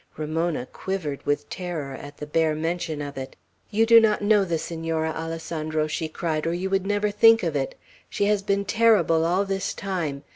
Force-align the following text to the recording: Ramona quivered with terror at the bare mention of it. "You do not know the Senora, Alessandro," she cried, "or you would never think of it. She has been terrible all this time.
Ramona 0.17 0.65
quivered 0.65 1.23
with 1.27 1.47
terror 1.47 1.93
at 1.93 2.17
the 2.17 2.25
bare 2.25 2.55
mention 2.55 3.03
of 3.03 3.19
it. 3.19 3.35
"You 3.69 3.85
do 3.85 3.99
not 4.01 4.23
know 4.23 4.43
the 4.43 4.57
Senora, 4.57 5.11
Alessandro," 5.11 5.85
she 5.85 6.09
cried, 6.09 6.47
"or 6.47 6.55
you 6.55 6.71
would 6.71 6.87
never 6.87 7.11
think 7.11 7.43
of 7.43 7.55
it. 7.55 7.75
She 8.09 8.25
has 8.25 8.41
been 8.41 8.65
terrible 8.65 9.23
all 9.23 9.45
this 9.45 9.75
time. 9.75 10.23